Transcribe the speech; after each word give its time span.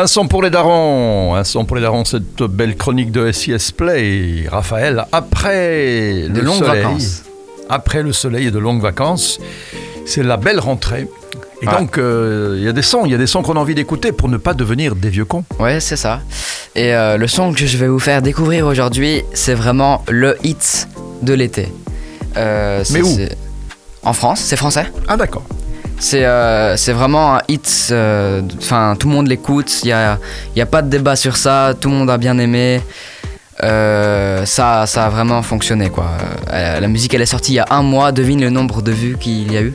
Un 0.00 0.06
son 0.06 0.28
pour 0.28 0.42
les 0.44 0.50
darons, 0.50 1.34
un 1.34 1.42
son 1.42 1.64
pour 1.64 1.74
les 1.74 1.82
darons, 1.82 2.04
cette 2.04 2.40
belle 2.44 2.76
chronique 2.76 3.10
de 3.10 3.32
SIS 3.32 3.72
Play. 3.76 4.44
Raphaël, 4.48 5.04
après 5.10 6.28
De 6.28 6.38
le 6.38 6.42
longues 6.42 6.58
soleil, 6.64 6.82
vacances. 6.84 7.22
après 7.68 8.04
le 8.04 8.12
soleil 8.12 8.46
et 8.46 8.50
de 8.52 8.60
longues 8.60 8.80
vacances, 8.80 9.40
c'est 10.06 10.22
la 10.22 10.36
belle 10.36 10.60
rentrée. 10.60 11.08
Et 11.62 11.66
Ouais. 11.66 11.76
donc, 11.76 11.98
euh, 11.98 12.54
il 12.58 12.62
y 12.64 12.68
a 12.68 12.72
des 12.72 12.82
sons, 12.82 13.06
il 13.06 13.10
y 13.10 13.14
a 13.16 13.18
des 13.18 13.26
sons 13.26 13.42
qu'on 13.42 13.56
a 13.56 13.58
envie 13.58 13.74
d'écouter 13.74 14.12
pour 14.12 14.28
ne 14.28 14.36
pas 14.36 14.54
devenir 14.54 14.94
des 14.94 15.08
vieux 15.10 15.24
cons. 15.24 15.42
Ouais, 15.58 15.80
c'est 15.80 15.96
ça. 15.96 16.20
Et 16.76 16.94
euh, 16.94 17.16
le 17.16 17.26
son 17.26 17.52
que 17.52 17.66
je 17.66 17.76
vais 17.76 17.88
vous 17.88 17.98
faire 17.98 18.22
découvrir 18.22 18.68
aujourd'hui, 18.68 19.24
c'est 19.34 19.54
vraiment 19.54 20.04
le 20.08 20.36
hit 20.44 20.86
de 21.22 21.34
l'été. 21.34 21.72
Euh, 22.36 22.84
Mais 22.92 23.02
où 23.02 23.08
En 24.04 24.12
France, 24.12 24.38
c'est 24.42 24.54
français? 24.56 24.86
Ah 25.08 25.16
d'accord. 25.16 25.42
C'est 26.00 26.24
euh, 26.24 26.76
vraiment 26.88 27.36
un 27.36 27.40
hit. 27.48 27.88
euh, 27.90 28.40
Enfin, 28.58 28.96
tout 28.98 29.08
le 29.08 29.14
monde 29.14 29.26
l'écoute. 29.28 29.82
Il 29.82 29.86
n'y 29.86 29.92
a, 29.92 30.18
y 30.56 30.60
a 30.60 30.66
pas 30.66 30.82
de 30.82 30.88
débat 30.88 31.16
sur 31.16 31.36
ça. 31.36 31.74
Tout 31.78 31.88
le 31.90 31.96
monde 31.96 32.10
a 32.10 32.18
bien 32.18 32.38
aimé. 32.38 32.80
Euh, 33.64 34.44
ça, 34.46 34.86
ça 34.86 35.06
a 35.06 35.08
vraiment 35.08 35.42
fonctionné 35.42 35.90
quoi. 35.90 36.06
Euh, 36.52 36.78
la 36.78 36.86
musique 36.86 37.12
elle 37.14 37.22
est 37.22 37.26
sortie 37.26 37.52
il 37.52 37.56
y 37.56 37.58
a 37.58 37.66
un 37.70 37.82
mois. 37.82 38.12
Devine 38.12 38.40
le 38.40 38.50
nombre 38.50 38.82
de 38.82 38.92
vues 38.92 39.16
qu'il 39.18 39.52
y 39.52 39.56
a 39.56 39.62
eu. 39.62 39.74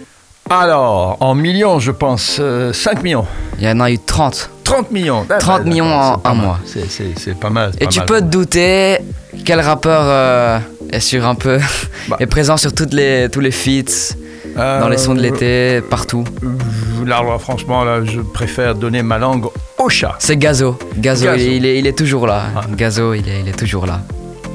Alors, 0.49 1.17
en 1.21 1.35
millions, 1.35 1.79
je 1.79 1.91
pense, 1.91 2.37
euh, 2.39 2.73
5 2.73 3.01
millions. 3.01 3.25
Il 3.59 3.65
y 3.65 3.69
en 3.69 3.79
a 3.79 3.89
eu 3.89 3.97
30. 3.97 4.49
30 4.65 4.91
millions. 4.91 5.25
Ah, 5.29 5.37
30 5.37 5.63
bah, 5.63 5.69
millions 5.69 5.85
en 5.93 6.21
un 6.23 6.33
mois. 6.33 6.59
C'est- 6.65 7.33
pas 7.39 7.49
mal. 7.49 7.71
Et 7.79 7.85
pas 7.85 7.91
tu 7.91 7.99
mal. 7.99 8.05
peux 8.07 8.19
te 8.19 8.25
douter 8.25 8.97
quel 9.45 9.59
rappeur 9.61 10.01
euh, 10.03 10.59
est 10.91 10.99
sur 10.99 11.25
un 11.25 11.35
peu 11.35 11.59
Bah. 12.07 12.17
est 12.19 12.25
présent 12.25 12.55
sur 12.57 12.73
toutes 12.73 12.93
les 12.93 13.27
tous 13.31 13.39
les 13.39 13.51
feats 13.51 14.15
dans 14.55 14.87
les 14.89 14.97
sons 14.97 15.13
de 15.13 15.19
Euh, 15.19 15.23
l'été 15.23 15.81
partout. 15.81 16.23
euh, 16.43 17.05
Là, 17.05 17.21
franchement, 17.39 17.83
là, 17.83 17.99
je 18.05 18.21
préfère 18.21 18.75
donner 18.75 19.03
ma 19.03 19.17
langue 19.17 19.45
au 19.77 19.89
chat. 19.89 20.15
C'est 20.19 20.37
Gazo. 20.37 20.77
Gazo, 20.97 21.25
Gazo. 21.25 21.37
Il, 21.37 21.41
est, 21.41 21.55
il 21.57 21.65
est- 21.65 21.79
il 21.79 21.87
est 21.87 21.97
toujours 21.97 22.27
là. 22.27 22.43
Ah. 22.55 22.61
Gazo, 22.75 23.13
il 23.13 23.27
est, 23.27 23.41
il 23.41 23.47
est 23.49 23.57
toujours 23.57 23.85
là. 23.85 23.99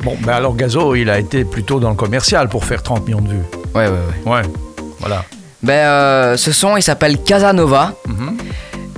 Bon, 0.03 0.17
ben 0.25 0.33
alors 0.33 0.55
Gazo, 0.57 0.95
il 0.95 1.11
a 1.11 1.19
été 1.19 1.45
plutôt 1.45 1.79
dans 1.81 1.91
le 1.91 1.97
commercial 1.97 2.49
pour 2.49 2.65
faire 2.65 2.83
30 2.83 3.05
millions 3.07 3.21
de 3.21 3.29
vues. 3.31 3.43
Ouais, 3.75 3.87
ouais, 3.87 3.91
ouais. 4.25 4.33
Ouais, 4.33 4.43
voilà. 5.01 5.25
Ben, 5.63 5.73
euh, 5.73 6.37
ce 6.37 6.53
son, 6.53 6.77
il 6.77 6.83
s'appelle 6.83 7.19
Casanova. 7.23 7.93
Mhm. 8.07 8.37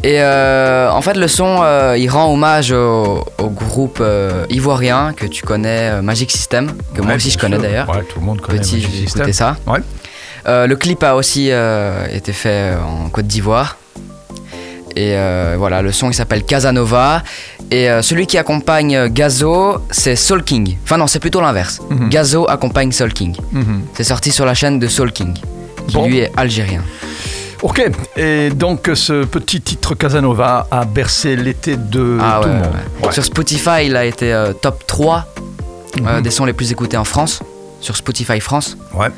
Et 0.02 0.22
euh, 0.22 0.90
en 0.90 1.02
fait, 1.02 1.14
le 1.14 1.28
son, 1.28 1.58
euh, 1.62 1.94
il 1.98 2.08
rend 2.08 2.32
hommage 2.32 2.72
au, 2.72 3.22
au 3.38 3.48
groupe 3.50 3.98
euh, 4.00 4.46
ivoirien 4.48 5.12
que 5.14 5.26
tu 5.26 5.42
connais, 5.42 5.90
euh, 5.90 6.02
Magic 6.02 6.30
System, 6.30 6.72
que 6.94 7.02
moi 7.02 7.14
aussi 7.16 7.30
je 7.30 7.38
connais 7.38 7.58
d'ailleurs. 7.58 7.88
Ouais, 7.90 8.02
tout 8.04 8.18
le 8.20 8.24
monde 8.26 8.40
connaît 8.40 8.58
Petit, 8.60 8.76
Magic 8.76 8.90
j'ai 8.94 9.00
System. 9.06 9.32
ça. 9.32 9.56
Ouais. 9.66 9.80
Euh, 10.46 10.66
le 10.66 10.76
clip 10.76 11.02
a 11.02 11.14
aussi 11.14 11.48
euh, 11.50 12.06
été 12.10 12.32
fait 12.32 12.74
en 12.76 13.08
Côte 13.08 13.26
d'Ivoire. 13.26 13.76
Et 14.96 15.14
euh, 15.14 15.54
voilà, 15.56 15.82
le 15.82 15.92
son 15.92 16.10
il 16.10 16.14
s'appelle 16.14 16.44
Casanova. 16.44 17.22
Et 17.70 17.88
euh, 17.88 18.02
celui 18.02 18.26
qui 18.26 18.36
accompagne 18.38 18.96
euh, 18.96 19.08
Gazo, 19.08 19.78
c'est 19.90 20.16
Soul 20.16 20.42
King. 20.42 20.76
Enfin, 20.82 20.96
non, 20.96 21.06
c'est 21.06 21.20
plutôt 21.20 21.40
l'inverse. 21.40 21.80
Mhm. 21.90 22.08
Gazo 22.08 22.48
accompagne 22.50 22.90
Soul 22.90 23.12
King. 23.12 23.36
Mhm. 23.52 23.82
C'est 23.94 24.02
sorti 24.04 24.32
sur 24.32 24.44
la 24.44 24.54
chaîne 24.54 24.78
de 24.80 24.88
Soul 24.88 25.12
King, 25.12 25.34
qui 25.86 25.94
Bon. 25.94 26.06
lui 26.08 26.18
est 26.18 26.32
algérien. 26.36 26.82
Ok, 27.62 27.88
et 28.16 28.48
donc 28.50 28.90
ce 28.94 29.24
petit 29.24 29.60
titre 29.60 29.94
Casanova 29.94 30.66
a 30.70 30.84
bercé 30.86 31.36
l'été 31.36 31.76
de 31.76 32.18
Ah 32.20 32.40
tout 32.42 32.48
ouais, 32.48 32.54
le 32.54 32.60
monde. 32.60 32.70
ouais. 33.02 33.06
Ouais. 33.06 33.12
Sur 33.12 33.24
Spotify, 33.24 33.84
il 33.84 33.94
a 33.96 34.06
été 34.06 34.32
euh, 34.32 34.52
top 34.54 34.84
3 34.86 35.26
euh, 36.00 36.16
Mhm. 36.16 36.22
des 36.22 36.30
sons 36.30 36.46
les 36.46 36.54
plus 36.54 36.72
écoutés 36.72 36.96
en 36.96 37.04
France, 37.04 37.40
sur 37.80 37.96
Spotify 37.96 38.40
France. 38.40 38.76
Ouais. 38.94 39.08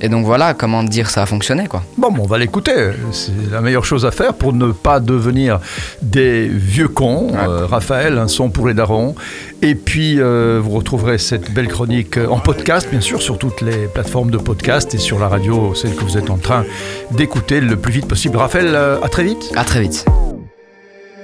Et 0.00 0.08
donc 0.08 0.24
voilà, 0.24 0.54
comment 0.54 0.82
dire, 0.82 1.10
ça 1.10 1.22
a 1.22 1.26
fonctionné 1.26 1.66
quoi. 1.66 1.82
Bon, 1.96 2.10
bon, 2.10 2.22
on 2.22 2.26
va 2.26 2.38
l'écouter. 2.38 2.90
C'est 3.12 3.32
la 3.50 3.60
meilleure 3.60 3.84
chose 3.84 4.06
à 4.06 4.10
faire 4.10 4.34
pour 4.34 4.52
ne 4.52 4.70
pas 4.70 5.00
devenir 5.00 5.58
des 6.02 6.46
vieux 6.46 6.88
cons. 6.88 7.30
Ouais. 7.30 7.38
Euh, 7.48 7.66
Raphaël, 7.66 8.18
un 8.18 8.28
son 8.28 8.50
pour 8.50 8.68
les 8.68 8.74
darons. 8.74 9.14
Et 9.60 9.74
puis, 9.74 10.20
euh, 10.20 10.60
vous 10.62 10.70
retrouverez 10.70 11.18
cette 11.18 11.52
belle 11.52 11.68
chronique 11.68 12.16
en 12.16 12.38
podcast, 12.38 12.88
bien 12.90 13.00
sûr, 13.00 13.20
sur 13.20 13.38
toutes 13.38 13.60
les 13.60 13.88
plateformes 13.88 14.30
de 14.30 14.38
podcast 14.38 14.94
et 14.94 14.98
sur 14.98 15.18
la 15.18 15.28
radio, 15.28 15.74
celle 15.74 15.94
que 15.94 16.04
vous 16.04 16.16
êtes 16.16 16.30
en 16.30 16.38
train 16.38 16.64
d'écouter 17.10 17.60
le 17.60 17.76
plus 17.76 17.92
vite 17.92 18.06
possible. 18.06 18.36
Raphaël, 18.36 18.70
euh, 18.74 19.00
à 19.02 19.08
très 19.08 19.24
vite. 19.24 19.50
À 19.56 19.64
très 19.64 19.80
vite. 19.80 20.04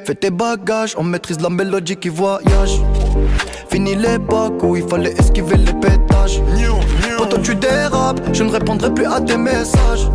Fais 0.04 0.14
tes 0.14 0.30
bagages, 0.30 0.94
on 0.98 1.04
maîtrise 1.04 1.40
la 1.40 1.48
mélodie 1.48 1.96
qui 1.96 2.08
voyage. 2.08 2.82
Fini 3.70 3.94
l'époque 3.94 4.62
où 4.62 4.76
il 4.76 4.86
fallait 4.86 5.14
esquiver 5.18 5.56
les 5.56 5.72
pétages. 5.72 6.42
Quand 7.16 7.40
tu 7.42 7.54
je 8.32 8.42
ne 8.42 8.50
répondrai 8.50 8.92
plus 8.92 9.06
à 9.06 9.20
tes 9.20 9.36
messages. 9.36 10.08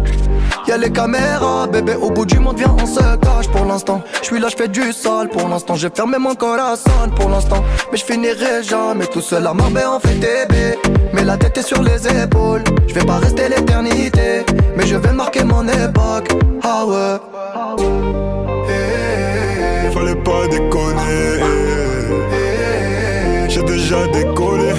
Y'a 0.68 0.78
les 0.78 0.92
caméras, 0.92 1.68
bébé, 1.68 1.96
au 1.96 2.12
bout 2.12 2.26
du 2.26 2.38
monde, 2.40 2.58
viens, 2.58 2.76
on 2.80 2.86
se 2.86 3.00
cache 3.00 3.48
pour 3.52 3.66
l'instant. 3.66 4.02
Je 4.22 4.28
suis 4.28 4.40
là, 4.40 4.50
je 4.50 4.56
fais 4.56 4.68
du 4.68 4.94
sale 4.94 5.30
pour 5.30 5.48
l'instant. 5.48 5.76
J'ai 5.76 5.90
fermé 5.90 6.18
mon 6.20 6.36
corazon 6.36 6.92
pour 7.16 7.30
l'instant. 7.30 7.64
Mais 7.92 7.98
je 7.98 8.06
finirai 8.06 8.64
jamais 8.64 9.08
tout 9.08 9.22
seul 9.22 9.48
à 9.48 9.54
Marbella, 9.54 9.94
on 9.96 10.00
fait 10.00 10.16
bébés. 10.16 10.78
Mais 11.14 11.24
la 11.24 11.38
tête 11.38 11.58
est 11.58 11.64
sur 11.64 11.82
les 11.82 12.08
épaules. 12.08 12.64
Je 12.88 12.94
vais 12.94 13.06
pas 13.06 13.18
rester 13.18 13.50
l'éternité, 13.50 14.46
mais 14.76 14.86
je 14.86 14.96
vais 14.96 15.14
marquer 15.14 15.44
mon 15.44 15.68
époque. 15.68 16.30
Ah 16.64 16.86
ouais. 16.86 17.18
Fallait 19.94 20.16
pas 20.16 20.48
déconner. 20.52 21.40
J'ai 23.48 23.64
déjà 23.64 24.06
décollé. 24.08 24.74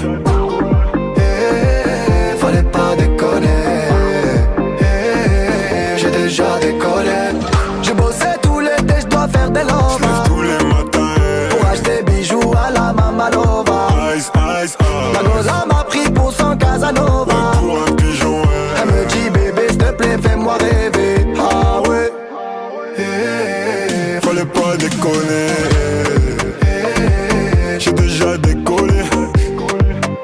J'ai 27.81 27.93
déjà 27.93 28.37
décollé. 28.37 29.03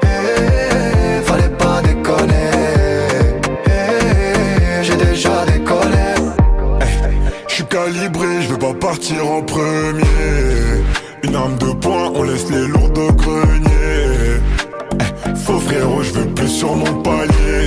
eh, 0.03 1.21
fallait 1.23 1.49
pas 1.57 1.81
déconner. 1.81 2.51
Eh, 3.65 4.83
J'ai 4.83 4.95
déjà 4.95 5.43
décollé. 5.45 6.07
Je 7.47 7.53
suis 7.55 7.65
calibré, 7.65 8.41
je 8.43 8.49
veux 8.49 8.59
pas 8.59 8.73
partir 8.75 9.27
en 9.27 9.41
premier. 9.41 10.03
Une 11.23 11.35
arme 11.35 11.57
de 11.57 11.71
poing, 11.73 12.11
on 12.15 12.21
laisse 12.23 12.47
les 12.51 12.67
lourds 12.67 12.91
de 12.91 13.11
grenier. 13.11 14.39
Eh, 14.99 15.35
Faux 15.35 15.59
frérot, 15.59 16.03
je 16.03 16.11
veux 16.13 16.27
plus 16.27 16.47
sur 16.49 16.75
mon 16.75 17.01
palier. 17.01 17.66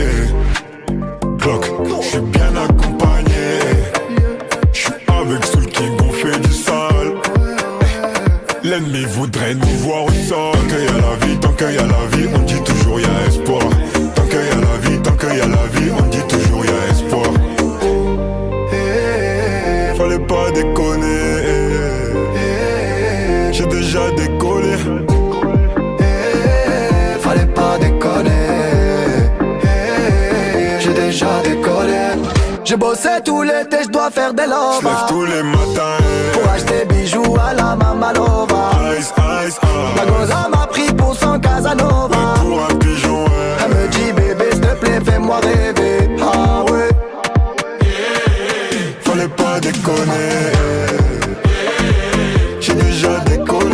L'ennemi 8.70 9.04
voudrait 9.04 9.54
nous 9.54 9.66
voir 9.78 10.04
au 10.04 10.10
sol. 10.12 10.52
Tant 10.52 10.60
qu'il 10.68 10.84
y 10.84 10.88
a 10.88 10.92
la 10.92 11.26
vie, 11.26 11.36
tant 11.40 11.52
qu'il 11.54 11.72
y 11.74 11.78
a 11.78 11.82
la 11.82 12.16
vie, 12.16 12.28
on 12.32 12.38
dit 12.40 12.62
toujours 12.62 13.00
y 13.00 13.04
a 13.04 13.26
espoir. 13.28 13.62
Tant 14.14 14.22
qu'il 14.26 14.38
y 14.38 14.50
a 14.50 14.60
la 14.60 14.88
vie, 14.88 14.98
tant 15.02 15.12
qu'il 15.12 15.36
y 15.38 15.40
a 15.40 15.46
la 15.48 15.66
vie, 15.74 15.90
on 15.98 16.02
dit 16.08 16.22
toujours 16.28 16.64
y 16.64 16.68
a 16.68 16.92
espoir. 16.92 17.32
Eh, 18.72 19.96
Fallait 19.98 20.18
pas 20.20 20.50
déconner. 20.52 21.42
J'ai 23.52 23.66
déjà 23.66 24.10
décollé. 24.12 24.76
eh, 26.00 27.18
fallait 27.20 27.46
pas 27.46 27.76
déconner. 27.78 28.30
Eh, 29.64 30.80
J'ai 30.80 30.94
déjà 30.94 31.40
décollé. 31.42 31.98
J'ai 32.64 32.76
bossé 32.76 33.08
tout 33.24 33.42
l'été, 33.42 33.78
je 33.84 33.88
dois 33.88 34.10
faire 34.12 34.32
des 34.32 34.44
J'lève 34.44 34.54
lovas. 34.84 35.06
tous 35.08 35.24
les 35.24 35.42
matins. 35.42 35.89
Goza 40.04 40.48
m'a 40.48 40.66
pris 40.66 40.92
pour 40.94 41.14
son 41.14 41.38
Casanova. 41.38 42.34
Pour 42.40 42.62
un 42.70 42.74
pigeon, 42.76 43.24
Elle 43.64 43.70
me 43.74 43.88
dit 43.88 44.12
bébé, 44.12 44.50
s'il 44.52 44.60
te 44.60 44.74
plaît, 44.76 45.00
fais-moi 45.04 45.40
rêver. 45.40 46.16
Ah 46.20 46.64
ouais. 46.70 46.88
Fallait 49.00 49.28
pas 49.28 49.60
déconner. 49.60 50.52
J'ai 52.60 52.74
déjà 52.74 53.18
décollé. 53.26 53.70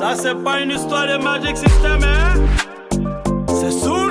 Ça 0.00 0.14
c'est 0.16 0.42
pas 0.42 0.60
une 0.60 0.70
histoire 0.70 1.06
de 1.06 1.22
Magic 1.22 1.56
System, 1.56 2.00
hein 2.02 2.34
C'est 3.48 3.70
Soul 3.70 4.07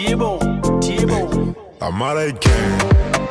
King 0.00 0.06
Tu 0.06 0.12
es 0.12 0.16
bon, 0.16 0.38
tu 0.60 0.66
es 0.66 0.80
bon, 0.80 0.80
tu 0.80 0.92
es 0.92 1.04
bon 1.06 1.54
I'm 1.82 2.02
out 2.02 2.16
again. 2.16 3.29